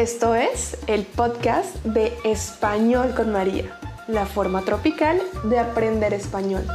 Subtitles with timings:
[0.00, 3.78] Esto es el podcast de Español con María,
[4.08, 6.66] la forma tropical de aprender español.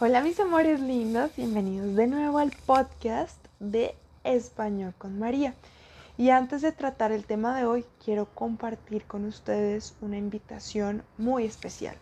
[0.00, 3.94] Hola mis amores lindos, bienvenidos de nuevo al podcast de
[4.24, 5.54] Español con María.
[6.18, 11.44] Y antes de tratar el tema de hoy, quiero compartir con ustedes una invitación muy
[11.44, 11.94] especial.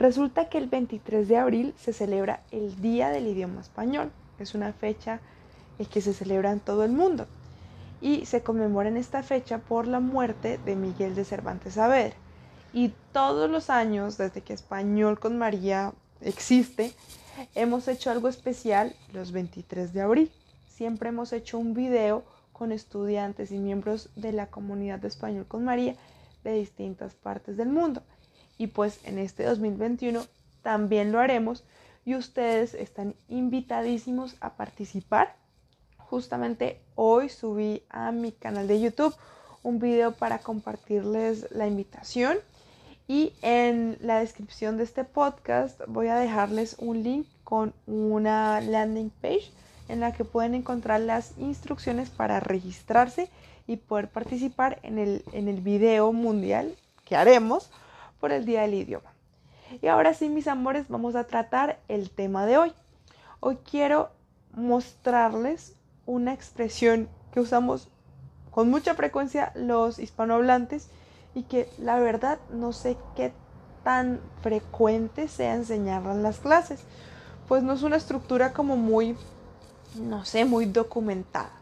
[0.00, 4.10] Resulta que el 23 de abril se celebra el Día del Idioma Español.
[4.40, 5.20] Es una fecha
[5.86, 7.26] que se celebra en todo el mundo
[8.00, 12.16] y se conmemora en esta fecha por la muerte de Miguel de Cervantes Saavedra.
[12.72, 16.94] Y todos los años, desde que Español con María existe,
[17.54, 20.32] hemos hecho algo especial los 23 de abril.
[20.68, 25.64] Siempre hemos hecho un video con estudiantes y miembros de la comunidad de Español con
[25.64, 25.96] María
[26.44, 28.02] de distintas partes del mundo.
[28.56, 30.22] Y pues en este 2021
[30.62, 31.64] también lo haremos
[32.04, 35.39] y ustedes están invitadísimos a participar
[36.10, 39.14] justamente hoy subí a mi canal de YouTube
[39.62, 42.36] un video para compartirles la invitación
[43.06, 49.10] y en la descripción de este podcast voy a dejarles un link con una landing
[49.22, 49.52] page
[49.88, 53.30] en la que pueden encontrar las instrucciones para registrarse
[53.68, 57.70] y poder participar en el, en el video mundial que haremos
[58.18, 59.12] por el Día del Idioma.
[59.80, 62.72] Y ahora sí, mis amores, vamos a tratar el tema de hoy.
[63.38, 64.10] Hoy quiero
[64.54, 65.76] mostrarles
[66.10, 67.88] una expresión que usamos
[68.50, 70.88] con mucha frecuencia los hispanohablantes
[71.36, 73.32] y que la verdad no sé qué
[73.84, 76.80] tan frecuente sea enseñarla en las clases,
[77.46, 79.16] pues no es una estructura como muy,
[80.00, 81.52] no sé, muy documentada.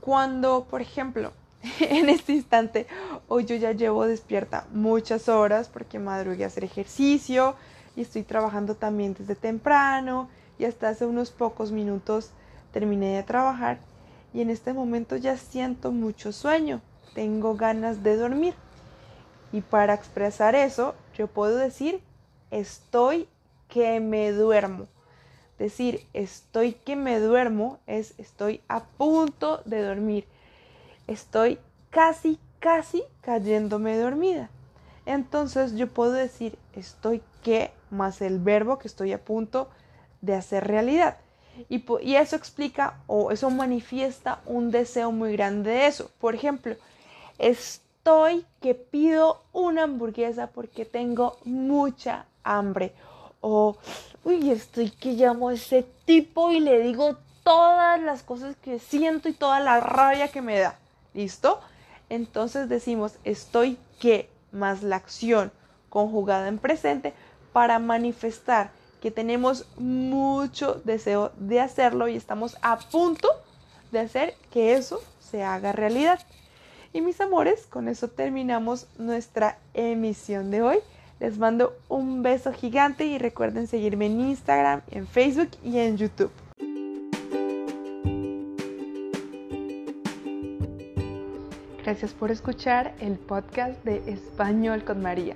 [0.00, 1.32] Cuando, por ejemplo,
[1.80, 2.86] en este instante,
[3.26, 7.56] hoy yo ya llevo despierta muchas horas porque madrugué a hacer ejercicio
[7.96, 12.30] y estoy trabajando también desde temprano y hasta hace unos pocos minutos
[12.72, 13.78] terminé de trabajar
[14.32, 16.80] y en este momento ya siento mucho sueño,
[17.14, 18.54] tengo ganas de dormir.
[19.52, 22.00] Y para expresar eso, yo puedo decir,
[22.50, 23.28] estoy
[23.68, 24.86] que me duermo.
[25.58, 30.26] Decir, estoy que me duermo es estoy a punto de dormir.
[31.06, 31.58] Estoy
[31.90, 34.48] casi, casi cayéndome dormida.
[35.06, 39.68] Entonces yo puedo decir, estoy que más el verbo que estoy a punto
[40.20, 41.18] de hacer realidad.
[41.68, 46.10] Y, eso explica o eso manifiesta un deseo muy grande de eso.
[46.20, 46.76] Por ejemplo,
[47.38, 52.92] estoy que pido una hamburguesa porque tengo mucha hambre.
[53.40, 53.76] O,
[54.24, 59.28] uy, estoy que llamo a ese tipo y le digo todas las cosas que siento
[59.28, 60.78] y toda la rabia que me da.
[61.14, 61.60] ¿Listo?
[62.08, 65.52] Entonces decimos estoy que más la acción
[65.88, 67.14] conjugada en presente
[67.52, 73.28] para manifestar que tenemos mucho deseo de hacerlo y estamos a punto
[73.92, 76.20] de hacer que eso se haga realidad.
[76.92, 80.78] Y mis amores, con eso terminamos nuestra emisión de hoy.
[81.20, 86.32] Les mando un beso gigante y recuerden seguirme en Instagram, en Facebook y en YouTube.
[91.84, 95.34] Gracias por escuchar el podcast de Español con María.